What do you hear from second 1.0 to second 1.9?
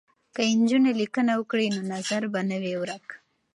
لیکنه وکړي نو